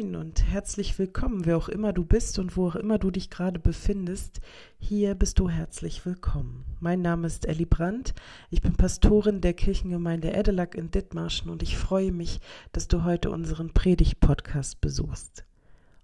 Moin 0.00 0.16
und 0.16 0.50
herzlich 0.50 0.98
willkommen, 0.98 1.44
wer 1.44 1.58
auch 1.58 1.68
immer 1.68 1.92
du 1.92 2.06
bist 2.06 2.38
und 2.38 2.56
wo 2.56 2.68
auch 2.68 2.74
immer 2.74 2.98
du 2.98 3.10
dich 3.10 3.28
gerade 3.28 3.58
befindest. 3.58 4.40
Hier 4.78 5.14
bist 5.14 5.38
du 5.38 5.50
herzlich 5.50 6.06
willkommen. 6.06 6.64
Mein 6.80 7.02
Name 7.02 7.26
ist 7.26 7.46
Elli 7.46 7.66
Brandt. 7.66 8.14
Ich 8.48 8.62
bin 8.62 8.72
Pastorin 8.72 9.42
der 9.42 9.52
Kirchengemeinde 9.52 10.32
Edelack 10.32 10.74
in 10.74 10.90
Dithmarschen 10.90 11.50
und 11.50 11.62
ich 11.62 11.76
freue 11.76 12.12
mich, 12.12 12.40
dass 12.72 12.88
du 12.88 13.04
heute 13.04 13.30
unseren 13.30 13.74
Predigt-Podcast 13.74 14.80
besuchst. 14.80 15.44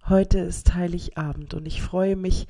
Heute 0.07 0.39
ist 0.39 0.75
Heiligabend 0.75 1.55
und 1.55 1.65
ich 1.65 1.81
freue 1.81 2.15
mich, 2.15 2.47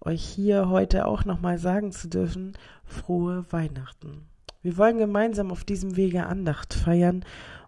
euch 0.00 0.22
hier 0.22 0.68
heute 0.68 1.06
auch 1.06 1.24
nochmal 1.24 1.58
sagen 1.58 1.90
zu 1.90 2.08
dürfen, 2.08 2.52
frohe 2.84 3.44
Weihnachten. 3.50 4.28
Wir 4.62 4.76
wollen 4.76 4.98
gemeinsam 4.98 5.50
auf 5.50 5.64
diesem 5.64 5.96
Wege 5.96 6.24
Andacht 6.24 6.72
feiern 6.72 7.24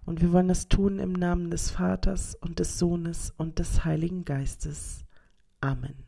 und 0.07 0.23
wir 0.23 0.33
wollen 0.33 0.49
das 0.49 0.69
tun 0.69 0.99
im 0.99 1.13
Namen 1.13 1.51
des 1.51 1.71
Vaters 1.71 2.35
und 2.37 2.59
des 2.59 2.79
Sohnes 2.79 3.35
und 3.37 3.59
des 3.59 3.85
Heiligen 3.85 4.25
Geistes. 4.25 5.05
Amen. 5.61 6.06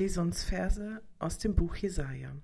Ich 0.00 0.04
lese 0.04 0.22
uns 0.22 0.44
Verse 0.44 1.02
aus 1.18 1.36
dem 1.36 1.54
Buch 1.54 1.76
Jesaja. 1.76 2.34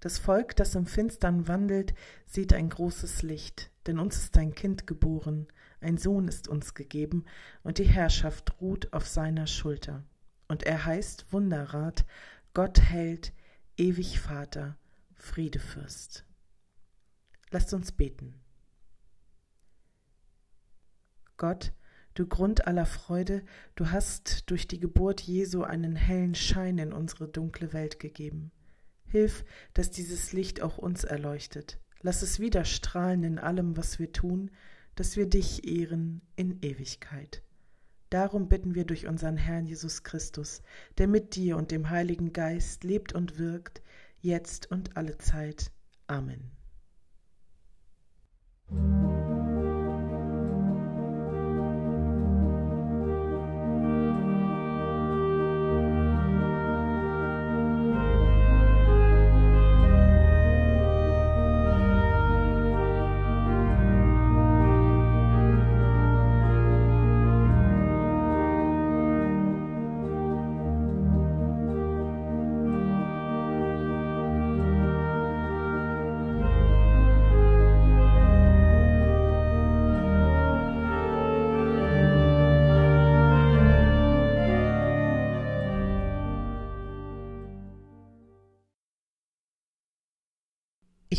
Das 0.00 0.18
Volk, 0.18 0.56
das 0.56 0.74
im 0.74 0.84
Finstern 0.84 1.46
wandelt, 1.46 1.94
sieht 2.26 2.52
ein 2.52 2.70
großes 2.70 3.22
Licht, 3.22 3.70
denn 3.86 4.00
uns 4.00 4.16
ist 4.16 4.36
ein 4.36 4.52
Kind 4.52 4.88
geboren, 4.88 5.46
ein 5.80 5.98
Sohn 5.98 6.26
ist 6.26 6.48
uns 6.48 6.74
gegeben, 6.74 7.24
und 7.62 7.78
die 7.78 7.84
Herrschaft 7.84 8.60
ruht 8.60 8.92
auf 8.92 9.06
seiner 9.06 9.46
Schulter. 9.46 10.02
Und 10.48 10.64
er 10.64 10.86
heißt 10.86 11.32
Wunderrat, 11.32 12.04
Gott 12.52 12.80
hält, 12.80 13.32
ewig 13.76 14.18
Vater, 14.18 14.76
Friedefürst. 15.14 16.24
Lasst 17.52 17.72
uns 17.74 17.92
beten. 17.92 18.34
Gott, 21.36 21.72
Du 22.14 22.26
Grund 22.26 22.66
aller 22.66 22.84
Freude, 22.86 23.42
du 23.74 23.90
hast 23.90 24.50
durch 24.50 24.68
die 24.68 24.78
Geburt 24.78 25.22
Jesu 25.22 25.62
einen 25.62 25.96
hellen 25.96 26.34
Schein 26.34 26.78
in 26.78 26.92
unsere 26.92 27.26
dunkle 27.26 27.72
Welt 27.72 27.98
gegeben. 28.00 28.52
Hilf, 29.06 29.44
dass 29.74 29.90
dieses 29.90 30.32
Licht 30.32 30.60
auch 30.60 30.78
uns 30.78 31.04
erleuchtet. 31.04 31.78
Lass 32.00 32.22
es 32.22 32.40
wieder 32.40 32.64
strahlen 32.64 33.22
in 33.22 33.38
allem, 33.38 33.76
was 33.76 33.98
wir 33.98 34.12
tun, 34.12 34.50
dass 34.94 35.16
wir 35.16 35.26
dich 35.26 35.66
ehren 35.66 36.20
in 36.36 36.60
Ewigkeit. 36.62 37.42
Darum 38.10 38.48
bitten 38.48 38.74
wir 38.74 38.84
durch 38.84 39.06
unseren 39.06 39.38
Herrn 39.38 39.64
Jesus 39.64 40.02
Christus, 40.02 40.62
der 40.98 41.08
mit 41.08 41.34
dir 41.34 41.56
und 41.56 41.70
dem 41.70 41.88
Heiligen 41.88 42.34
Geist 42.34 42.84
lebt 42.84 43.14
und 43.14 43.38
wirkt, 43.38 43.80
jetzt 44.20 44.70
und 44.70 44.98
alle 44.98 45.16
Zeit. 45.16 45.72
Amen. 46.08 46.50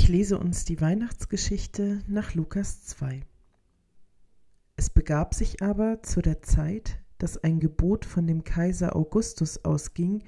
Ich 0.03 0.09
lese 0.09 0.37
uns 0.37 0.65
die 0.65 0.81
Weihnachtsgeschichte 0.81 2.01
nach 2.07 2.33
Lukas 2.33 2.83
2. 2.83 3.21
Es 4.75 4.89
begab 4.89 5.33
sich 5.33 5.61
aber 5.61 6.03
zu 6.03 6.21
der 6.21 6.41
Zeit, 6.41 6.99
dass 7.19 7.37
ein 7.37 7.61
Gebot 7.61 8.03
von 8.03 8.27
dem 8.27 8.43
Kaiser 8.43 8.97
Augustus 8.97 9.63
ausging, 9.63 10.25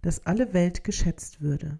dass 0.00 0.24
alle 0.24 0.54
Welt 0.54 0.82
geschätzt 0.82 1.42
würde. 1.42 1.78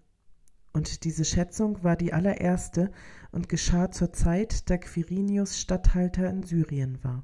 Und 0.73 1.03
diese 1.05 1.25
Schätzung 1.25 1.83
war 1.83 1.95
die 1.95 2.13
allererste 2.13 2.91
und 3.31 3.49
geschah 3.49 3.89
zur 3.89 4.13
Zeit, 4.13 4.69
da 4.69 4.77
Quirinius 4.77 5.59
Statthalter 5.59 6.29
in 6.29 6.43
Syrien 6.43 7.03
war. 7.03 7.23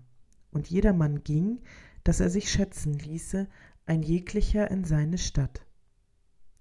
Und 0.50 0.72
jedermann 0.72 1.24
ging, 1.24 1.62
dass 2.04 2.20
er 2.20 2.32
sich 2.32 2.50
schätzen 2.50 2.98
ließe, 2.98 3.48
ein 3.86 4.02
jeglicher 4.02 4.72
in 4.72 4.86
seine 4.86 5.20
Stadt. 5.20 5.68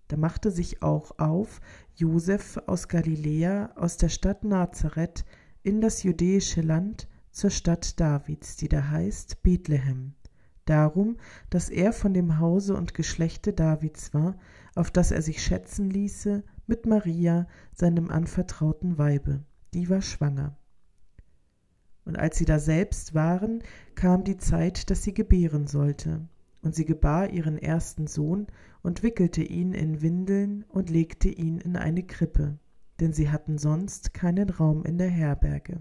Da 0.08 0.18
machte 0.18 0.50
sich 0.50 0.82
auch 0.82 1.18
auf 1.18 1.60
Josef 1.96 2.60
aus 2.66 2.88
Galiläa, 2.88 3.70
aus 3.76 3.96
der 3.96 4.08
Stadt 4.08 4.42
Nazareth, 4.42 5.24
in 5.62 5.80
das 5.80 6.02
judäische 6.02 6.60
Land, 6.60 7.08
zur 7.30 7.50
Stadt 7.50 8.00
Davids, 8.00 8.56
die 8.56 8.68
da 8.68 8.90
heißt 8.90 9.44
Bethlehem, 9.44 10.14
darum, 10.64 11.18
dass 11.50 11.68
er 11.68 11.92
von 11.92 12.12
dem 12.12 12.40
Hause 12.40 12.74
und 12.74 12.94
Geschlechte 12.94 13.52
Davids 13.52 14.12
war, 14.12 14.36
auf 14.74 14.90
das 14.90 15.12
er 15.12 15.22
sich 15.22 15.40
schätzen 15.40 15.88
ließe 15.88 16.42
mit 16.66 16.84
Maria, 16.84 17.46
seinem 17.72 18.10
anvertrauten 18.10 18.98
Weibe, 18.98 19.44
die 19.72 19.88
war 19.88 20.02
schwanger. 20.02 20.56
Und 22.04 22.18
als 22.18 22.38
sie 22.38 22.44
daselbst 22.44 23.14
waren, 23.14 23.62
kam 23.94 24.24
die 24.24 24.36
Zeit, 24.36 24.90
dass 24.90 25.04
sie 25.04 25.14
gebären 25.14 25.68
sollte. 25.68 26.28
Und 26.64 26.74
sie 26.74 26.86
gebar 26.86 27.28
ihren 27.28 27.58
ersten 27.58 28.06
Sohn 28.06 28.46
und 28.82 29.02
wickelte 29.02 29.42
ihn 29.42 29.74
in 29.74 30.00
Windeln 30.00 30.64
und 30.68 30.88
legte 30.88 31.28
ihn 31.28 31.58
in 31.58 31.76
eine 31.76 32.04
Krippe, 32.04 32.58
denn 33.00 33.12
sie 33.12 33.28
hatten 33.28 33.58
sonst 33.58 34.14
keinen 34.14 34.48
Raum 34.48 34.82
in 34.84 34.96
der 34.96 35.10
Herberge. 35.10 35.80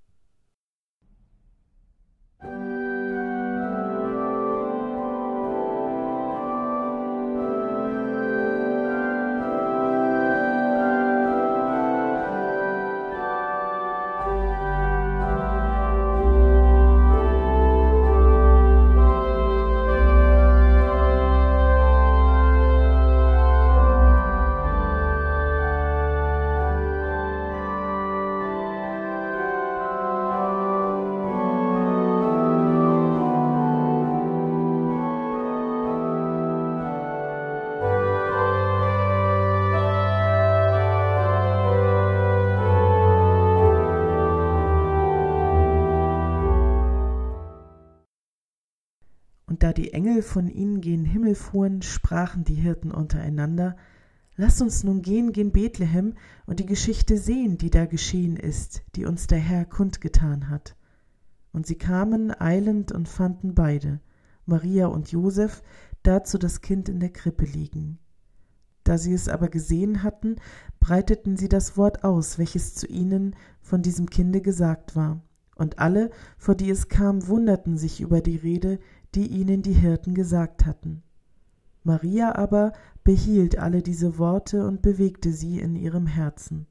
Da 49.61 49.73
die 49.73 49.93
Engel 49.93 50.23
von 50.23 50.47
ihnen 50.47 50.81
gen 50.81 51.05
Himmel 51.05 51.35
fuhren, 51.35 51.81
sprachen 51.83 52.43
die 52.43 52.55
Hirten 52.55 52.91
untereinander, 52.91 53.75
Lass 54.35 54.59
uns 54.61 54.83
nun 54.83 55.03
gehen 55.03 55.33
gen 55.33 55.51
Bethlehem 55.51 56.15
und 56.47 56.59
die 56.59 56.65
Geschichte 56.65 57.17
sehen, 57.17 57.59
die 57.59 57.69
da 57.69 57.85
geschehen 57.85 58.37
ist, 58.37 58.81
die 58.95 59.05
uns 59.05 59.27
der 59.27 59.37
Herr 59.37 59.65
kundgetan 59.65 60.49
hat. 60.49 60.75
Und 61.51 61.67
sie 61.67 61.75
kamen 61.75 62.33
eilend 62.39 62.91
und 62.91 63.07
fanden 63.07 63.53
beide, 63.53 63.99
Maria 64.47 64.87
und 64.87 65.11
Joseph, 65.11 65.61
dazu 66.01 66.39
das 66.39 66.61
Kind 66.61 66.89
in 66.89 66.99
der 66.99 67.11
Krippe 67.11 67.45
liegen. 67.45 67.99
Da 68.83 68.97
sie 68.97 69.13
es 69.13 69.27
aber 69.27 69.49
gesehen 69.49 70.01
hatten, 70.01 70.37
breiteten 70.79 71.37
sie 71.37 71.49
das 71.49 71.77
Wort 71.77 72.03
aus, 72.03 72.39
welches 72.39 72.73
zu 72.73 72.87
ihnen 72.87 73.35
von 73.61 73.83
diesem 73.83 74.09
Kinde 74.09 74.41
gesagt 74.41 74.95
war. 74.95 75.21
Und 75.55 75.77
alle, 75.77 76.09
vor 76.37 76.55
die 76.55 76.71
es 76.71 76.87
kam, 76.87 77.27
wunderten 77.27 77.77
sich 77.77 78.01
über 78.01 78.21
die 78.21 78.37
Rede, 78.37 78.79
die 79.15 79.27
ihnen 79.27 79.61
die 79.61 79.73
Hirten 79.73 80.13
gesagt 80.13 80.65
hatten. 80.65 81.03
Maria 81.83 82.35
aber 82.35 82.73
behielt 83.03 83.57
alle 83.57 83.81
diese 83.81 84.17
Worte 84.17 84.65
und 84.67 84.81
bewegte 84.81 85.31
sie 85.31 85.59
in 85.59 85.75
ihrem 85.75 86.07
Herzen. 86.07 86.67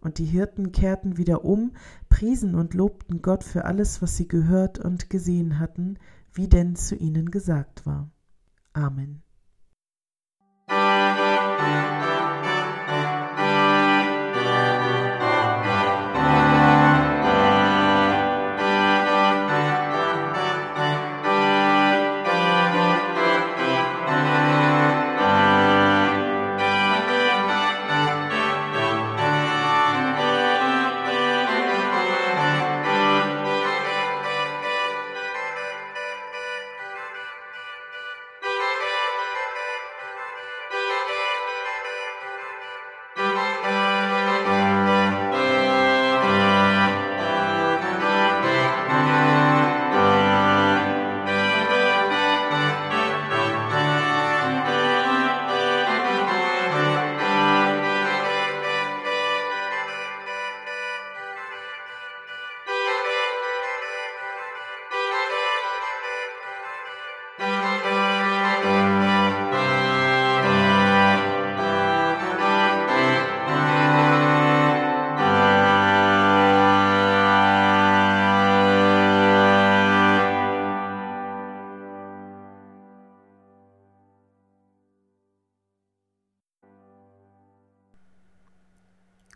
Und 0.00 0.18
die 0.18 0.26
Hirten 0.26 0.72
kehrten 0.72 1.16
wieder 1.16 1.44
um, 1.44 1.72
priesen 2.08 2.54
und 2.54 2.74
lobten 2.74 3.22
Gott 3.22 3.42
für 3.42 3.64
alles, 3.64 4.02
was 4.02 4.16
sie 4.16 4.28
gehört 4.28 4.78
und 4.78 5.08
gesehen 5.08 5.58
hatten, 5.58 5.98
wie 6.32 6.48
denn 6.48 6.76
zu 6.76 6.94
ihnen 6.94 7.30
gesagt 7.30 7.86
war. 7.86 8.10
Amen. 8.72 9.23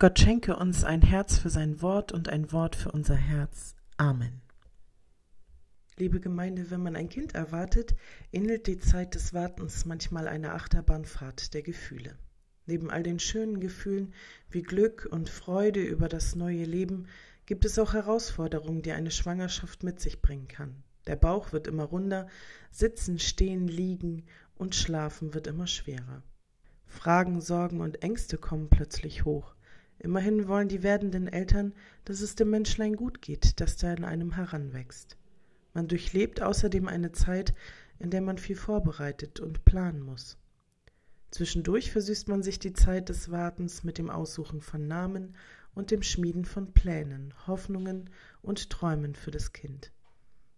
Gott 0.01 0.17
schenke 0.17 0.55
uns 0.55 0.85
ein 0.85 1.01
Herz 1.01 1.37
für 1.37 1.49
sein 1.49 1.81
Wort 1.81 2.13
und 2.13 2.29
ein 2.29 2.53
Wort 2.53 2.77
für 2.77 2.89
unser 2.89 3.17
Herz. 3.17 3.75
Amen. 3.97 4.39
Liebe 5.97 6.21
Gemeinde, 6.21 6.71
wenn 6.71 6.81
man 6.81 6.95
ein 6.95 7.09
Kind 7.09 7.35
erwartet, 7.35 7.95
ähnelt 8.31 8.67
die 8.67 8.77
Zeit 8.77 9.13
des 9.13 9.33
Wartens 9.33 9.83
manchmal 9.83 10.29
einer 10.29 10.55
Achterbahnfahrt 10.55 11.53
der 11.53 11.63
Gefühle. 11.63 12.17
Neben 12.65 12.89
all 12.89 13.03
den 13.03 13.19
schönen 13.19 13.59
Gefühlen 13.59 14.13
wie 14.49 14.61
Glück 14.61 15.05
und 15.11 15.27
Freude 15.29 15.81
über 15.81 16.07
das 16.07 16.33
neue 16.33 16.63
Leben 16.63 17.07
gibt 17.45 17.65
es 17.65 17.77
auch 17.77 17.91
Herausforderungen, 17.91 18.81
die 18.81 18.93
eine 18.93 19.11
Schwangerschaft 19.11 19.83
mit 19.83 19.99
sich 19.99 20.21
bringen 20.21 20.47
kann. 20.47 20.81
Der 21.07 21.17
Bauch 21.17 21.51
wird 21.51 21.67
immer 21.67 21.83
runder, 21.83 22.29
sitzen, 22.71 23.19
stehen, 23.19 23.67
liegen 23.67 24.23
und 24.55 24.75
schlafen 24.75 25.33
wird 25.33 25.47
immer 25.47 25.67
schwerer. 25.67 26.23
Fragen, 26.85 27.41
Sorgen 27.41 27.81
und 27.81 28.01
Ängste 28.01 28.37
kommen 28.37 28.69
plötzlich 28.69 29.25
hoch. 29.25 29.55
Immerhin 29.99 30.47
wollen 30.47 30.69
die 30.69 30.81
werdenden 30.81 31.27
Eltern, 31.27 31.73
dass 32.05 32.21
es 32.21 32.35
dem 32.35 32.49
Menschlein 32.49 32.95
gut 32.95 33.21
geht, 33.21 33.59
das 33.59 33.75
da 33.77 33.93
in 33.93 34.05
einem 34.05 34.35
heranwächst. 34.35 35.17
Man 35.73 35.87
durchlebt 35.87 36.41
außerdem 36.41 36.87
eine 36.87 37.11
Zeit, 37.11 37.53
in 37.99 38.09
der 38.09 38.21
man 38.21 38.37
viel 38.37 38.55
vorbereitet 38.55 39.39
und 39.39 39.65
planen 39.65 40.01
muss. 40.01 40.37
Zwischendurch 41.31 41.91
versüßt 41.91 42.27
man 42.27 42.41
sich 42.41 42.59
die 42.59 42.73
Zeit 42.73 43.09
des 43.09 43.29
Wartens 43.29 43.83
mit 43.83 43.97
dem 43.97 44.09
Aussuchen 44.09 44.61
von 44.61 44.87
Namen 44.87 45.35
und 45.75 45.91
dem 45.91 46.01
Schmieden 46.01 46.45
von 46.45 46.73
Plänen, 46.73 47.33
Hoffnungen 47.45 48.09
und 48.41 48.69
Träumen 48.69 49.15
für 49.15 49.31
das 49.31 49.53
Kind. 49.53 49.91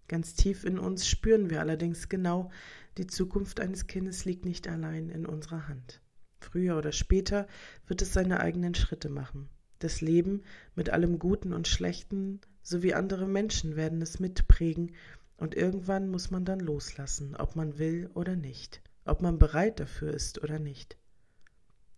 Ganz 0.07 0.36
tief 0.36 0.63
in 0.63 0.77
uns 0.77 1.07
spüren 1.07 1.50
wir 1.50 1.62
allerdings 1.62 2.10
genau, 2.10 2.51
die 2.98 3.07
Zukunft 3.07 3.60
eines 3.60 3.88
Kindes 3.88 4.25
liegt 4.25 4.45
nicht 4.45 4.67
allein 4.67 5.10
in 5.10 5.25
unserer 5.25 5.67
Hand. 5.67 6.00
Früher 6.41 6.77
oder 6.77 6.91
später 6.91 7.48
wird 7.88 8.01
es 8.01 8.13
seine 8.13 8.39
eigenen 8.39 8.75
Schritte 8.75 9.10
machen. 9.10 9.50
Das 9.79 10.01
Leben 10.01 10.43
mit 10.75 10.89
allem 10.89 11.17
Guten 11.17 11.53
und 11.53 11.67
Schlechten 11.67 12.41
sowie 12.62 12.93
andere 12.93 13.27
Menschen 13.27 13.75
werden 13.75 14.01
es 14.01 14.19
mitprägen 14.19 14.91
und 15.38 15.55
irgendwann 15.55 16.07
muss 16.07 16.29
man 16.29 16.45
dann 16.45 16.60
loslassen, 16.60 17.36
ob 17.36 17.55
man 17.55 17.79
will 17.79 18.10
oder 18.13 18.36
nicht, 18.36 18.81
ob 19.05 19.21
man 19.21 19.39
bereit 19.39 19.79
dafür 19.79 20.13
ist 20.13 20.43
oder 20.43 20.60
nicht. 20.60 20.98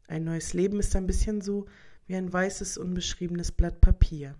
Ein 0.08 0.24
neues 0.24 0.54
Leben 0.54 0.80
ist 0.80 0.96
ein 0.96 1.08
bisschen 1.08 1.42
so 1.42 1.66
wie 2.06 2.16
ein 2.16 2.32
weißes, 2.32 2.78
unbeschriebenes 2.78 3.52
Blatt 3.52 3.82
Papier. 3.82 4.36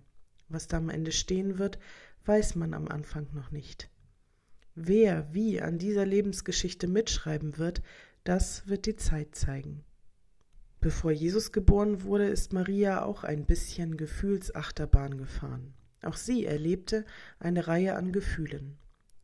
Was 0.48 0.68
da 0.68 0.78
am 0.78 0.88
Ende 0.88 1.12
stehen 1.12 1.58
wird, 1.58 1.78
weiß 2.24 2.54
man 2.54 2.74
am 2.74 2.88
Anfang 2.88 3.28
noch 3.32 3.50
nicht. 3.50 3.90
Wer 4.74 5.32
wie 5.32 5.60
an 5.60 5.78
dieser 5.78 6.06
Lebensgeschichte 6.06 6.86
mitschreiben 6.86 7.58
wird, 7.58 7.82
das 8.24 8.66
wird 8.66 8.86
die 8.86 8.96
Zeit 8.96 9.34
zeigen. 9.34 9.84
Bevor 10.84 11.12
Jesus 11.12 11.50
geboren 11.50 12.02
wurde, 12.02 12.26
ist 12.26 12.52
Maria 12.52 13.04
auch 13.04 13.24
ein 13.24 13.46
bisschen 13.46 13.96
Gefühlsachterbahn 13.96 15.16
gefahren. 15.16 15.72
Auch 16.02 16.16
sie 16.16 16.44
erlebte 16.44 17.06
eine 17.38 17.66
Reihe 17.68 17.96
an 17.96 18.12
Gefühlen. 18.12 18.76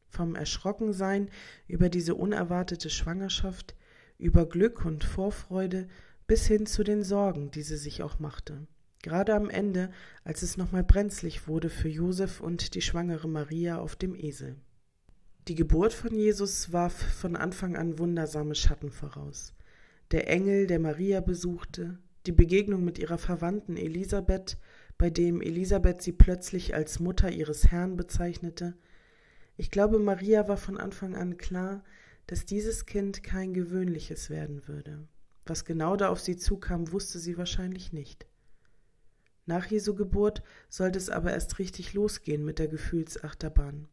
Vom 0.09 0.37
Erschrockensein 0.37 1.29
über 1.69 1.91
diese 1.91 2.15
unerwartete 2.15 2.89
Schwangerschaft, 2.89 3.77
über 4.17 4.49
Glück 4.49 4.87
und 4.87 5.05
Vorfreude 5.05 5.87
bis 6.27 6.47
hin 6.47 6.65
zu 6.65 6.83
den 6.83 7.03
Sorgen, 7.03 7.51
die 7.51 7.63
sie 7.63 7.77
sich 7.77 8.03
auch 8.03 8.19
machte. 8.19 8.67
Gerade 9.03 9.35
am 9.35 9.51
Ende, 9.51 9.91
als 10.25 10.41
es 10.41 10.57
nochmal 10.57 10.83
brenzlig 10.83 11.47
wurde 11.47 11.69
für 11.69 11.91
Josef 11.91 12.41
und 12.41 12.75
die 12.75 12.81
schwangere 12.81 13.29
Maria 13.29 13.81
auf 13.81 13.97
dem 13.97 14.15
Esel. 14.15 14.57
Die 15.47 15.57
Geburt 15.57 15.93
von 15.93 16.15
Jesus 16.15 16.73
warf 16.73 16.95
von 16.95 17.37
Anfang 17.37 17.77
an 17.77 17.99
wundersame 17.99 18.55
Schatten 18.55 18.91
voraus 18.91 19.53
der 20.11 20.29
Engel, 20.29 20.67
der 20.67 20.81
Maria 20.81 21.21
besuchte, 21.21 21.99
die 22.27 22.33
Begegnung 22.33 22.85
mit 22.85 22.99
ihrer 22.99 23.19
Verwandten 23.19 23.77
Elisabeth, 23.77 24.59
bei 24.99 25.09
dem 25.09 25.41
Elisabeth 25.41 26.03
sie 26.03 26.13
plötzlich 26.13 26.75
als 26.75 27.01
Mutter 27.01 27.31
ihres 27.31 27.71
Herrn 27.71 27.97
bezeichnete. 27.97 28.77
Ich 29.57 29.71
glaube, 29.71 29.99
Maria 29.99 30.49
war 30.49 30.57
von 30.57 30.79
Anfang 30.79 31.15
an 31.15 31.37
klar, 31.37 31.85
dass 32.27 32.45
dieses 32.45 32.87
Kind 32.87 33.23
kein 33.23 33.55
gewöhnliches 33.55 34.31
werden 34.31 34.67
würde. 34.69 35.07
Was 35.47 35.65
genau 35.65 35.97
da 35.97 36.11
auf 36.11 36.21
sie 36.21 36.37
zukam, 36.37 36.93
wusste 36.93 37.19
sie 37.19 37.39
wahrscheinlich 37.39 37.93
nicht. 37.93 38.27
Nach 39.47 39.67
Jesu 39.67 39.95
Geburt 39.95 40.43
sollte 40.69 40.99
es 40.99 41.09
aber 41.09 41.33
erst 41.33 41.59
richtig 41.59 41.95
losgehen 41.95 42.45
mit 42.45 42.59
der 42.59 42.69
Gefühlsachterbahn. 42.69 43.89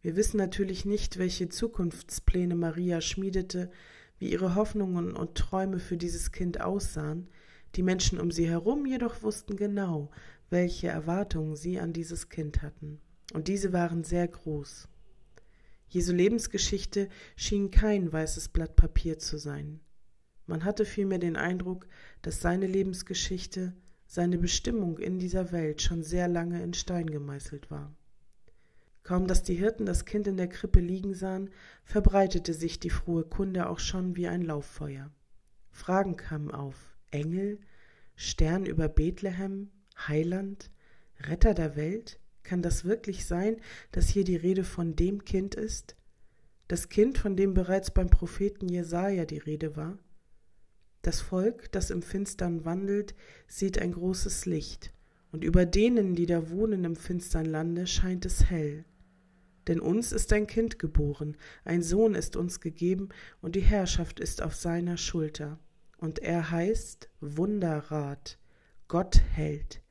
Wir 0.00 0.16
wissen 0.16 0.36
natürlich 0.36 0.84
nicht, 0.84 1.18
welche 1.18 1.48
Zukunftspläne 1.48 2.54
Maria 2.54 3.00
schmiedete, 3.00 3.70
wie 4.18 4.30
ihre 4.30 4.54
Hoffnungen 4.54 5.14
und 5.14 5.34
Träume 5.34 5.78
für 5.78 5.96
dieses 5.96 6.32
Kind 6.32 6.60
aussahen, 6.60 7.28
die 7.74 7.82
Menschen 7.82 8.18
um 8.18 8.30
sie 8.30 8.48
herum 8.48 8.86
jedoch 8.86 9.22
wussten 9.22 9.56
genau, 9.56 10.10
welche 10.50 10.88
Erwartungen 10.88 11.56
sie 11.56 11.78
an 11.78 11.92
dieses 11.92 12.28
Kind 12.28 12.62
hatten, 12.62 13.00
und 13.32 13.48
diese 13.48 13.72
waren 13.72 14.04
sehr 14.04 14.26
groß. 14.26 14.88
Jesu 15.88 16.12
Lebensgeschichte 16.12 17.08
schien 17.36 17.70
kein 17.70 18.12
weißes 18.12 18.48
Blatt 18.48 18.76
Papier 18.76 19.18
zu 19.18 19.38
sein. 19.38 19.80
Man 20.46 20.64
hatte 20.64 20.84
vielmehr 20.84 21.18
den 21.18 21.36
Eindruck, 21.36 21.86
dass 22.22 22.40
seine 22.40 22.66
Lebensgeschichte, 22.66 23.74
seine 24.06 24.38
Bestimmung 24.38 24.98
in 24.98 25.18
dieser 25.18 25.52
Welt 25.52 25.82
schon 25.82 26.02
sehr 26.02 26.28
lange 26.28 26.62
in 26.62 26.72
Stein 26.72 27.10
gemeißelt 27.10 27.70
war. 27.70 27.94
Kaum 29.08 29.26
dass 29.26 29.42
die 29.42 29.54
Hirten 29.54 29.86
das 29.86 30.04
Kind 30.04 30.26
in 30.26 30.36
der 30.36 30.48
Krippe 30.48 30.80
liegen 30.80 31.14
sahen, 31.14 31.48
verbreitete 31.82 32.52
sich 32.52 32.78
die 32.78 32.90
frohe 32.90 33.24
Kunde 33.24 33.70
auch 33.70 33.78
schon 33.78 34.16
wie 34.16 34.28
ein 34.28 34.42
Lauffeuer. 34.42 35.10
Fragen 35.70 36.18
kamen 36.18 36.50
auf 36.50 36.94
Engel, 37.10 37.58
Stern 38.16 38.66
über 38.66 38.86
Bethlehem, 38.90 39.70
Heiland, 39.96 40.70
Retter 41.20 41.54
der 41.54 41.74
Welt? 41.74 42.20
Kann 42.42 42.60
das 42.60 42.84
wirklich 42.84 43.24
sein, 43.24 43.56
dass 43.92 44.10
hier 44.10 44.24
die 44.24 44.36
Rede 44.36 44.62
von 44.62 44.94
dem 44.94 45.24
Kind 45.24 45.54
ist? 45.54 45.96
Das 46.66 46.90
Kind, 46.90 47.16
von 47.16 47.34
dem 47.34 47.54
bereits 47.54 47.90
beim 47.90 48.10
Propheten 48.10 48.68
Jesaja 48.68 49.24
die 49.24 49.38
Rede 49.38 49.74
war? 49.74 49.96
Das 51.00 51.22
Volk, 51.22 51.72
das 51.72 51.88
im 51.88 52.02
Finstern 52.02 52.66
wandelt, 52.66 53.14
sieht 53.46 53.78
ein 53.78 53.92
großes 53.92 54.44
Licht, 54.44 54.92
und 55.32 55.44
über 55.44 55.64
denen, 55.64 56.14
die 56.14 56.26
da 56.26 56.50
wohnen 56.50 56.84
im 56.84 56.94
finstern 56.94 57.46
Lande, 57.46 57.86
scheint 57.86 58.26
es 58.26 58.50
hell. 58.50 58.84
Denn 59.68 59.80
uns 59.80 60.12
ist 60.12 60.32
ein 60.32 60.46
Kind 60.46 60.78
geboren, 60.78 61.36
ein 61.64 61.82
Sohn 61.82 62.14
ist 62.14 62.36
uns 62.36 62.60
gegeben, 62.60 63.10
und 63.40 63.54
die 63.54 63.60
Herrschaft 63.60 64.18
ist 64.18 64.42
auf 64.42 64.54
seiner 64.54 64.96
Schulter. 64.96 65.60
Und 65.98 66.18
er 66.20 66.50
heißt 66.50 67.10
Wunderrat, 67.20 68.38
Gottheld, 68.88 69.82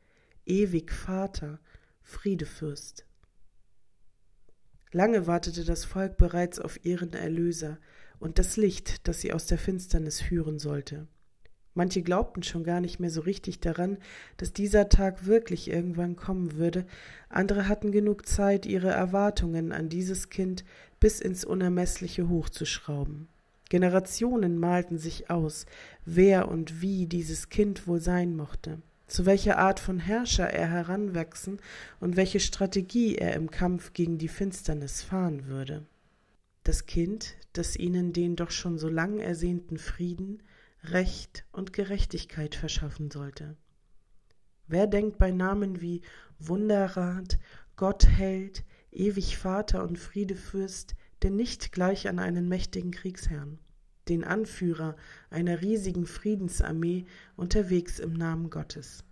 ewig 0.46 0.92
Vater, 0.92 1.60
Friedefürst. 2.02 3.06
Lange 4.92 5.28
wartete 5.28 5.64
das 5.64 5.86
Volk 5.86 6.18
bereits 6.18 6.60
auf 6.60 6.84
ihren 6.84 7.14
Erlöser 7.14 7.78
und 8.20 8.40
das 8.40 8.58
Licht, 8.58 9.08
das 9.08 9.22
sie 9.22 9.34
aus 9.34 9.46
der 9.46 9.58
Finsternis 9.58 10.22
führen 10.22 10.58
sollte. 10.60 11.08
Manche 11.78 12.02
glaubten 12.02 12.42
schon 12.42 12.64
gar 12.64 12.82
nicht 12.82 13.00
mehr 13.00 13.12
so 13.12 13.22
richtig 13.22 13.60
daran, 13.60 14.00
dass 14.38 14.52
dieser 14.52 14.90
Tag 14.90 15.28
wirklich 15.28 15.70
irgendwann 15.70 16.16
kommen 16.16 16.56
würde, 16.56 16.88
andere 17.30 17.68
hatten 17.68 17.92
genug 17.92 18.26
Zeit, 18.26 18.66
ihre 18.66 18.90
Erwartungen 18.90 19.72
an 19.72 19.88
dieses 19.88 20.32
Kind 20.32 20.66
bis 21.00 21.20
ins 21.20 21.46
Unermessliche 21.46 22.30
hochzuschrauben. 22.30 23.28
Generationen 23.70 24.58
malten 24.58 24.98
sich 24.98 25.30
aus, 25.30 25.68
wer 26.04 26.48
und 26.48 26.82
wie 26.82 27.06
dieses 27.06 27.50
Kind 27.50 27.86
wohl 27.86 28.02
sein 28.02 28.36
mochte, 28.36 28.82
zu 29.06 29.28
welcher 29.28 29.60
Art 29.60 29.80
von 29.80 30.00
Herrscher 30.00 30.50
er 30.50 30.72
heranwachsen 30.72 31.60
und 32.00 32.18
welche 32.18 32.40
Strategie 32.40 33.18
er 33.18 33.36
im 33.36 33.52
Kampf 33.52 33.94
gegen 33.94 34.18
die 34.18 34.30
Finsternis 34.30 35.04
fahren 35.04 35.46
würde. 35.46 35.86
Das 36.64 36.88
Kind, 36.88 37.36
das 37.54 37.76
ihnen 37.76 38.14
den 38.14 38.36
doch 38.36 38.50
schon 38.50 38.80
so 38.80 38.90
lang 38.90 39.20
ersehnten 39.20 39.78
Frieden, 39.78 40.42
Recht 40.92 41.46
und 41.52 41.74
Gerechtigkeit 41.74 42.56
verschaffen 42.56 43.12
sollte. 43.12 43.58
Wer 44.68 44.88
denkt 44.88 45.18
bei 45.18 45.32
Namen 45.32 45.82
wie 45.82 46.02
Wunderrat, 46.40 47.40
Gottheld, 47.76 48.64
ewig 48.92 49.38
Vater 49.38 49.84
und 49.84 49.98
Friedefürst 49.98 50.96
denn 51.24 51.36
nicht 51.36 51.72
gleich 51.72 52.08
an 52.08 52.20
einen 52.20 52.48
mächtigen 52.48 52.92
Kriegsherrn, 52.92 53.60
den 54.08 54.24
Anführer 54.24 54.96
einer 55.30 55.62
riesigen 55.62 56.06
Friedensarmee 56.06 57.06
unterwegs 57.36 58.00
im 58.00 58.14
Namen 58.14 58.50
Gottes? 58.50 59.04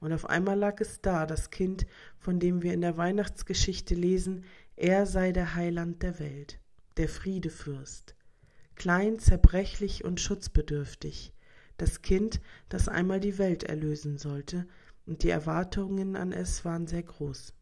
Und 0.00 0.12
auf 0.12 0.26
einmal 0.26 0.58
lag 0.58 0.80
es 0.80 1.00
da, 1.00 1.26
das 1.26 1.50
Kind, 1.50 1.86
von 2.18 2.40
dem 2.40 2.62
wir 2.62 2.74
in 2.74 2.80
der 2.80 2.96
Weihnachtsgeschichte 2.96 3.94
lesen, 3.94 4.44
er 4.74 5.06
sei 5.06 5.32
der 5.32 5.54
Heiland 5.54 6.02
der 6.02 6.18
Welt, 6.18 6.58
der 6.96 7.08
Friedefürst 7.08 8.16
klein, 8.82 9.20
zerbrechlich 9.20 10.02
und 10.02 10.20
schutzbedürftig, 10.20 11.32
das 11.76 12.02
Kind, 12.02 12.40
das 12.68 12.88
einmal 12.88 13.20
die 13.20 13.38
Welt 13.38 13.62
erlösen 13.62 14.18
sollte, 14.18 14.66
und 15.06 15.22
die 15.22 15.30
Erwartungen 15.30 16.16
an 16.16 16.32
es 16.32 16.64
waren 16.64 16.88
sehr 16.88 17.04
groß. 17.04 17.54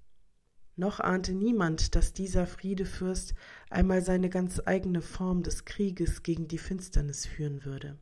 Noch 0.76 0.98
ahnte 0.98 1.34
niemand, 1.34 1.94
dass 1.94 2.14
dieser 2.14 2.46
Friedefürst 2.46 3.34
einmal 3.68 4.00
seine 4.00 4.30
ganz 4.30 4.62
eigene 4.64 5.02
Form 5.02 5.42
des 5.42 5.66
Krieges 5.66 6.22
gegen 6.22 6.48
die 6.48 6.56
Finsternis 6.56 7.26
führen 7.26 7.66
würde. 7.66 7.98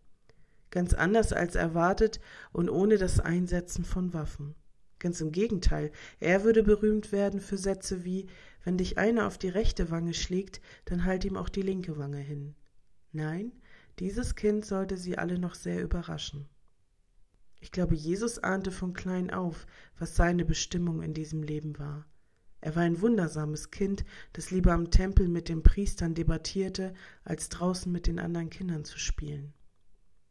Ganz 0.70 0.94
anders 0.94 1.32
als 1.32 1.56
erwartet 1.56 2.20
und 2.52 2.70
ohne 2.70 2.98
das 2.98 3.18
Einsetzen 3.18 3.84
von 3.84 4.14
Waffen. 4.14 4.54
Ganz 5.00 5.20
im 5.20 5.32
Gegenteil, 5.32 5.90
er 6.20 6.44
würde 6.44 6.62
berühmt 6.62 7.10
werden 7.10 7.40
für 7.40 7.58
Sätze 7.58 8.04
wie 8.04 8.28
Wenn 8.62 8.78
dich 8.78 8.96
einer 8.96 9.26
auf 9.26 9.38
die 9.38 9.48
rechte 9.48 9.90
Wange 9.90 10.14
schlägt, 10.14 10.60
dann 10.84 11.04
halt 11.04 11.24
ihm 11.24 11.36
auch 11.36 11.48
die 11.48 11.62
linke 11.62 11.98
Wange 11.98 12.18
hin. 12.18 12.54
Nein, 13.12 13.52
dieses 13.98 14.34
Kind 14.34 14.64
sollte 14.64 14.96
sie 14.96 15.18
alle 15.18 15.38
noch 15.38 15.54
sehr 15.54 15.82
überraschen. 15.82 16.48
Ich 17.60 17.72
glaube, 17.72 17.94
Jesus 17.94 18.38
ahnte 18.38 18.70
von 18.70 18.92
klein 18.92 19.30
auf, 19.30 19.66
was 19.98 20.14
seine 20.14 20.44
Bestimmung 20.44 21.02
in 21.02 21.14
diesem 21.14 21.42
Leben 21.42 21.78
war. 21.78 22.06
Er 22.60 22.74
war 22.76 22.82
ein 22.82 23.00
wundersames 23.00 23.70
Kind, 23.70 24.04
das 24.32 24.50
lieber 24.50 24.72
am 24.72 24.90
Tempel 24.90 25.28
mit 25.28 25.48
den 25.48 25.62
Priestern 25.62 26.14
debattierte, 26.14 26.92
als 27.24 27.48
draußen 27.48 27.90
mit 27.90 28.06
den 28.06 28.18
anderen 28.18 28.50
Kindern 28.50 28.84
zu 28.84 28.98
spielen. 28.98 29.52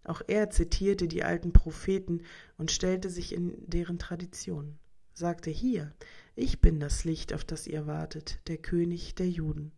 Auch 0.03 0.21
er 0.27 0.49
zitierte 0.49 1.07
die 1.07 1.23
alten 1.23 1.51
Propheten 1.51 2.21
und 2.57 2.71
stellte 2.71 3.09
sich 3.09 3.33
in 3.33 3.55
deren 3.67 3.99
Tradition, 3.99 4.77
sagte 5.13 5.49
hier, 5.49 5.93
ich 6.35 6.61
bin 6.61 6.79
das 6.79 7.03
Licht, 7.03 7.33
auf 7.33 7.43
das 7.43 7.67
ihr 7.67 7.87
wartet, 7.87 8.39
der 8.47 8.57
König 8.57 9.15
der 9.15 9.29
Juden. 9.29 9.73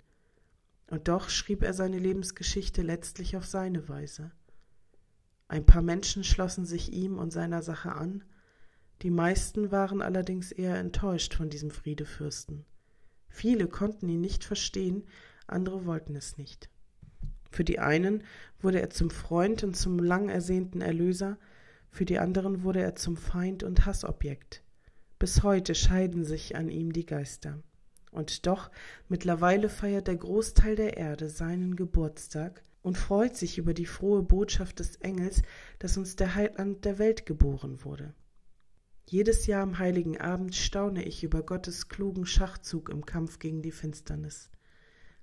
Und 0.89 1.07
doch 1.07 1.29
schrieb 1.29 1.63
er 1.63 1.73
seine 1.73 1.99
Lebensgeschichte 1.99 2.81
letztlich 2.81 3.37
auf 3.37 3.45
seine 3.45 3.87
Weise. 3.89 4.31
Ein 5.47 5.65
paar 5.65 5.81
Menschen 5.81 6.23
schlossen 6.23 6.65
sich 6.65 6.93
ihm 6.93 7.17
und 7.17 7.31
seiner 7.31 7.61
Sache 7.61 7.93
an, 7.93 8.23
die 9.01 9.11
meisten 9.11 9.71
waren 9.71 10.01
allerdings 10.01 10.51
eher 10.51 10.77
enttäuscht 10.77 11.33
von 11.33 11.49
diesem 11.49 11.71
Friedefürsten. 11.71 12.65
Viele 13.29 13.67
konnten 13.67 14.09
ihn 14.09 14.19
nicht 14.19 14.43
verstehen, 14.43 15.05
andere 15.47 15.85
wollten 15.85 16.15
es 16.15 16.37
nicht. 16.37 16.69
Für 17.49 17.63
die 17.63 17.79
einen 17.79 18.23
wurde 18.59 18.81
er 18.81 18.89
zum 18.89 19.09
Freund 19.09 19.63
und 19.63 19.75
zum 19.75 19.99
lang 19.99 20.29
ersehnten 20.29 20.81
Erlöser, 20.81 21.37
für 21.91 22.05
die 22.05 22.19
anderen 22.19 22.63
wurde 22.63 22.81
er 22.81 22.95
zum 22.95 23.15
Feind 23.15 23.63
und 23.63 23.85
Hassobjekt. 23.85 24.63
Bis 25.17 25.43
heute 25.43 25.75
scheiden 25.75 26.23
sich 26.25 26.55
an 26.55 26.69
ihm 26.69 26.93
die 26.93 27.05
Geister. 27.05 27.63
Und 28.11 28.47
doch 28.47 28.71
mittlerweile 29.07 29.69
feiert 29.69 30.07
der 30.07 30.15
Großteil 30.15 30.75
der 30.75 30.97
Erde 30.97 31.29
seinen 31.29 31.75
Geburtstag, 31.75 32.63
und 32.81 32.97
freut 32.97 33.35
sich 33.35 33.57
über 33.57 33.73
die 33.73 33.85
frohe 33.85 34.23
Botschaft 34.23 34.79
des 34.79 34.95
Engels, 34.97 35.41
dass 35.79 35.97
uns 35.97 36.15
der 36.15 36.35
Heiland 36.35 36.85
der 36.85 36.97
Welt 36.97 37.25
geboren 37.25 37.83
wurde. 37.83 38.13
Jedes 39.05 39.47
Jahr 39.47 39.63
am 39.63 39.79
heiligen 39.79 40.19
Abend 40.19 40.55
staune 40.55 41.03
ich 41.03 41.23
über 41.23 41.43
Gottes 41.43 41.89
klugen 41.89 42.25
Schachzug 42.25 42.89
im 42.89 43.05
Kampf 43.05 43.39
gegen 43.39 43.61
die 43.61 43.71
Finsternis. 43.71 44.51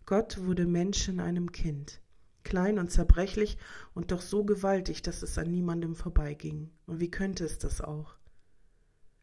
Gott 0.06 0.44
wurde 0.44 0.66
Mensch 0.66 1.08
in 1.08 1.20
einem 1.20 1.52
Kind, 1.52 2.00
klein 2.42 2.78
und 2.78 2.90
zerbrechlich 2.90 3.58
und 3.94 4.10
doch 4.10 4.20
so 4.20 4.44
gewaltig, 4.44 5.02
dass 5.02 5.22
es 5.22 5.38
an 5.38 5.50
niemandem 5.50 5.94
vorbeiging. 5.94 6.70
Und 6.86 7.00
wie 7.00 7.10
könnte 7.10 7.44
es 7.44 7.58
das 7.58 7.80
auch? 7.80 8.16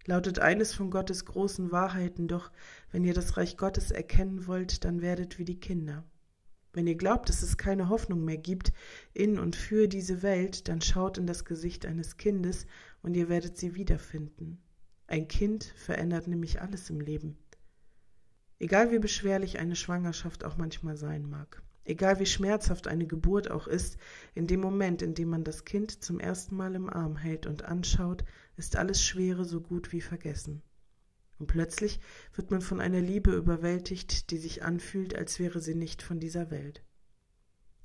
Lautet 0.05 0.39
eines 0.39 0.74
von 0.74 0.91
Gottes 0.91 1.25
großen 1.25 1.72
Wahrheiten 1.72 2.27
doch, 2.27 2.51
wenn 2.91 3.03
ihr 3.03 3.13
das 3.13 3.38
Reich 3.38 3.57
Gottes 3.57 3.91
erkennen 3.91 4.48
wollt, 4.48 4.83
dann 4.83 5.01
werdet 5.01 5.39
wie 5.39 5.45
die 5.45 5.60
Kinder. 5.60 6.03
Wenn 6.74 6.88
ihr 6.88 6.95
glaubt, 6.95 7.29
dass 7.29 7.43
es 7.43 7.57
keine 7.57 7.88
Hoffnung 7.88 8.25
mehr 8.25 8.38
gibt 8.38 8.74
in 9.13 9.38
und 9.38 9.55
für 9.55 9.88
diese 9.88 10.24
Welt, 10.24 10.67
dann 10.67 10.81
schaut 10.81 11.17
in 11.17 11.27
das 11.27 11.45
Gesicht 11.45 11.86
eines 11.86 12.17
Kindes 12.17 12.65
und 13.01 13.15
ihr 13.15 13.29
werdet 13.29 13.57
sie 13.57 13.75
wiederfinden. 13.75 14.57
Ein 15.07 15.27
Kind 15.27 15.63
verändert 15.63 16.27
nämlich 16.27 16.62
alles 16.62 16.89
im 16.89 17.00
Leben. 17.00 17.38
Egal 18.60 18.91
wie 18.91 19.00
beschwerlich 19.00 19.60
eine 19.60 19.75
Schwangerschaft 19.75 20.43
auch 20.43 20.57
manchmal 20.57 20.98
sein 20.98 21.29
mag, 21.29 21.62
egal 21.86 22.20
wie 22.20 22.25
schmerzhaft 22.25 22.88
eine 22.88 23.08
Geburt 23.08 23.52
auch 23.52 23.68
ist, 23.68 23.98
in 24.34 24.48
dem 24.48 24.60
Moment, 24.60 25.02
in 25.02 25.13
dem 25.13 25.30
man 25.30 25.44
das 25.44 25.66
Kind 25.66 26.04
zum 26.04 26.20
ersten 26.20 26.56
Mal 26.56 26.75
im 26.75 26.90
Arm 26.90 27.18
hält 27.18 27.46
und 27.46 27.66
anschaut, 27.66 28.24
ist 28.58 28.75
alles 28.75 29.04
Schwere 29.04 29.46
so 29.46 29.62
gut 29.62 29.92
wie 29.92 30.02
vergessen. 30.02 30.62
Und 31.40 31.48
plötzlich 31.48 32.00
wird 32.34 32.52
man 32.52 32.62
von 32.62 32.80
einer 32.80 33.02
Liebe 33.02 33.32
überwältigt, 33.32 34.32
die 34.32 34.38
sich 34.38 34.63
anfühlt, 34.63 35.16
als 35.16 35.40
wäre 35.40 35.60
sie 35.60 35.75
nicht 35.75 36.02
von 36.02 36.20
dieser 36.20 36.52
Welt. 36.52 36.84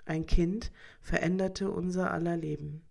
Ein 0.05 0.27
Kind 0.27 0.73
veränderte 1.01 1.71
unser 1.71 2.13
aller 2.13 2.37
Leben. 2.37 2.83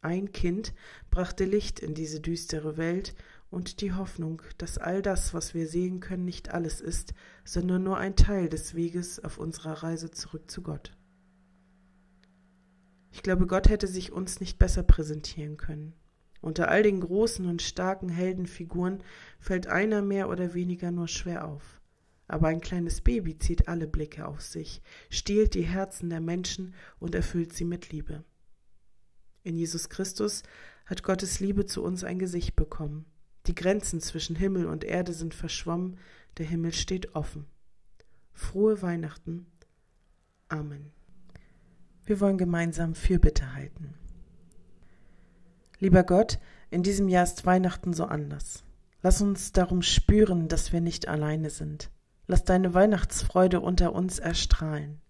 Ein 0.00 0.32
Kind 0.32 0.74
brachte 1.10 1.44
Licht 1.44 1.80
in 1.80 1.94
diese 1.94 2.20
düstere 2.20 2.76
Welt 2.76 3.14
und 3.52 3.82
die 3.82 3.92
Hoffnung, 3.92 4.40
dass 4.56 4.78
all 4.78 5.02
das, 5.02 5.34
was 5.34 5.52
wir 5.52 5.68
sehen 5.68 6.00
können, 6.00 6.24
nicht 6.24 6.48
alles 6.52 6.80
ist, 6.80 7.12
sondern 7.44 7.82
nur 7.82 7.98
ein 7.98 8.16
Teil 8.16 8.48
des 8.48 8.74
Weges 8.74 9.22
auf 9.22 9.36
unserer 9.36 9.82
Reise 9.82 10.10
zurück 10.10 10.50
zu 10.50 10.62
Gott. 10.62 10.96
Ich 13.10 13.22
glaube, 13.22 13.46
Gott 13.46 13.68
hätte 13.68 13.86
sich 13.86 14.10
uns 14.10 14.40
nicht 14.40 14.58
besser 14.58 14.82
präsentieren 14.82 15.58
können. 15.58 15.92
Unter 16.40 16.68
all 16.68 16.82
den 16.82 17.00
großen 17.00 17.44
und 17.44 17.60
starken 17.60 18.08
Heldenfiguren 18.08 19.02
fällt 19.38 19.66
einer 19.66 20.00
mehr 20.00 20.30
oder 20.30 20.54
weniger 20.54 20.90
nur 20.90 21.06
schwer 21.06 21.46
auf. 21.46 21.82
Aber 22.28 22.48
ein 22.48 22.62
kleines 22.62 23.02
Baby 23.02 23.38
zieht 23.38 23.68
alle 23.68 23.86
Blicke 23.86 24.26
auf 24.26 24.40
sich, 24.40 24.80
stiehlt 25.10 25.52
die 25.52 25.66
Herzen 25.66 26.08
der 26.08 26.20
Menschen 26.20 26.72
und 26.98 27.14
erfüllt 27.14 27.52
sie 27.52 27.66
mit 27.66 27.92
Liebe. 27.92 28.24
In 29.42 29.58
Jesus 29.58 29.90
Christus 29.90 30.42
hat 30.86 31.02
Gottes 31.02 31.38
Liebe 31.38 31.66
zu 31.66 31.82
uns 31.82 32.02
ein 32.02 32.18
Gesicht 32.18 32.56
bekommen. 32.56 33.11
Die 33.46 33.54
Grenzen 33.54 34.00
zwischen 34.00 34.36
Himmel 34.36 34.66
und 34.66 34.84
Erde 34.84 35.12
sind 35.12 35.34
verschwommen, 35.34 35.98
der 36.38 36.46
Himmel 36.46 36.72
steht 36.72 37.14
offen. 37.14 37.46
Frohe 38.32 38.82
Weihnachten. 38.82 39.46
Amen. 40.48 40.92
Wir 42.04 42.20
wollen 42.20 42.38
gemeinsam 42.38 42.94
Fürbitte 42.94 43.54
halten. 43.54 43.94
Lieber 45.78 46.04
Gott, 46.04 46.38
in 46.70 46.82
diesem 46.82 47.08
Jahr 47.08 47.24
ist 47.24 47.44
Weihnachten 47.44 47.92
so 47.92 48.04
anders. 48.04 48.64
Lass 49.02 49.20
uns 49.20 49.52
darum 49.52 49.82
spüren, 49.82 50.48
dass 50.48 50.72
wir 50.72 50.80
nicht 50.80 51.08
alleine 51.08 51.50
sind. 51.50 51.90
Lass 52.28 52.44
deine 52.44 52.72
Weihnachtsfreude 52.72 53.60
unter 53.60 53.92
uns 53.92 54.20
erstrahlen. 54.20 55.00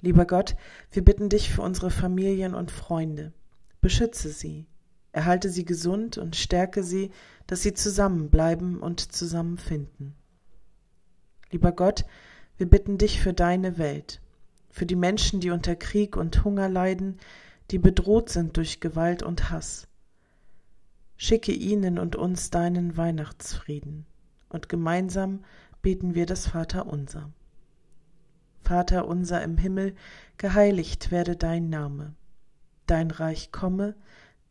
Lieber 0.00 0.26
Gott, 0.26 0.56
wir 0.90 1.04
bitten 1.04 1.28
dich 1.28 1.50
für 1.50 1.62
unsere 1.62 1.90
Familien 1.90 2.54
und 2.54 2.70
Freunde. 2.70 3.32
Beschütze 3.80 4.30
sie, 4.30 4.66
erhalte 5.14 5.48
sie 5.48 5.64
gesund 5.64 6.18
und 6.18 6.34
stärke 6.34 6.82
sie, 6.82 7.12
dass 7.46 7.62
sie 7.62 7.72
zusammenbleiben 7.72 8.80
und 8.80 9.00
zusammenfinden. 9.00 10.16
Lieber 11.52 11.70
Gott, 11.70 12.04
wir 12.56 12.68
bitten 12.68 12.98
dich 12.98 13.20
für 13.20 13.32
deine 13.32 13.78
Welt, 13.78 14.20
für 14.70 14.86
die 14.86 14.96
Menschen, 14.96 15.38
die 15.38 15.50
unter 15.50 15.76
Krieg 15.76 16.16
und 16.16 16.44
Hunger 16.44 16.68
leiden, 16.68 17.18
die 17.70 17.78
bedroht 17.78 18.28
sind 18.28 18.56
durch 18.56 18.80
Gewalt 18.80 19.22
und 19.22 19.50
Hass. 19.50 19.86
Schicke 21.16 21.52
ihnen 21.52 22.00
und 22.00 22.16
uns 22.16 22.50
deinen 22.50 22.96
Weihnachtsfrieden, 22.96 24.06
und 24.48 24.68
gemeinsam 24.68 25.44
beten 25.80 26.16
wir 26.16 26.26
das 26.26 26.48
Vaterunser. 26.48 27.30
Vater 28.62 29.06
unser 29.06 29.44
im 29.44 29.58
Himmel, 29.58 29.94
geheiligt 30.38 31.12
werde 31.12 31.36
dein 31.36 31.68
Name, 31.68 32.16
dein 32.86 33.12
Reich 33.12 33.52
komme, 33.52 33.94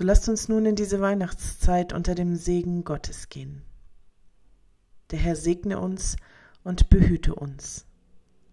So 0.00 0.06
lasst 0.06 0.30
uns 0.30 0.48
nun 0.48 0.64
in 0.64 0.76
diese 0.76 1.02
Weihnachtszeit 1.02 1.92
unter 1.92 2.14
dem 2.14 2.34
Segen 2.34 2.84
Gottes 2.84 3.28
gehen. 3.28 3.60
Der 5.10 5.18
Herr 5.18 5.36
segne 5.36 5.78
uns 5.78 6.16
und 6.64 6.88
behüte 6.88 7.34
uns. 7.34 7.84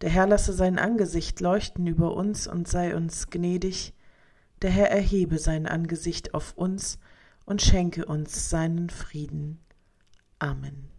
Der 0.02 0.10
Herr 0.10 0.28
lasse 0.28 0.52
sein 0.52 0.78
Angesicht 0.78 1.40
leuchten 1.40 1.88
über 1.88 2.18
uns 2.18 2.48
und 2.50 2.68
sei 2.68 2.98
uns 2.98 3.30
gnädig, 3.30 3.94
der 4.62 4.72
Herr 4.72 4.92
erhebe 4.92 5.40
sein 5.40 5.68
Angesicht 5.68 6.34
auf 6.34 6.52
uns 6.58 7.00
und 7.46 7.62
schenke 7.62 8.06
uns 8.06 8.50
seinen 8.50 8.90
Frieden. 8.90 9.62
Amen. 10.40 10.90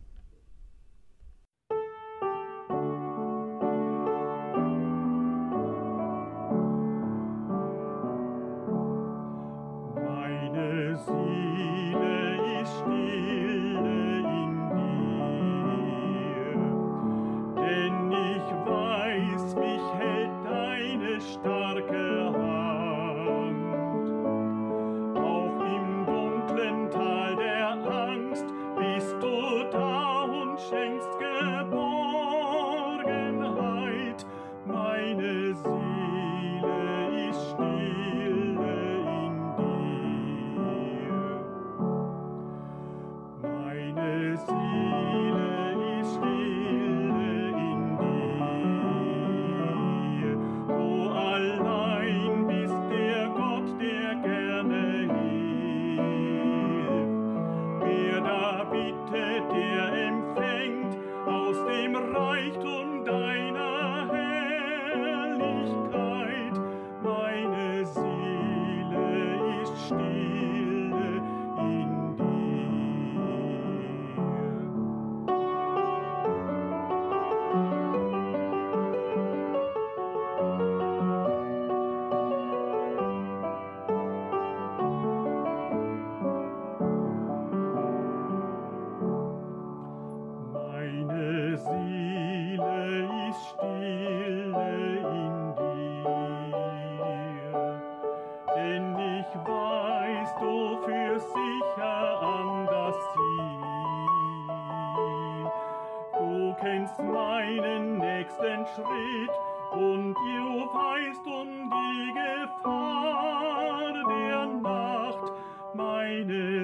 meinen 106.99 107.99
nächsten 107.99 108.67
Schritt 108.75 109.31
und 109.73 110.17
ihr 110.35 110.67
weißt 110.73 111.27
um 111.27 111.71
die 111.71 112.13
Gefahr 112.15 113.93
der 114.09 114.47
Nacht, 114.61 115.33
meine 115.75 116.58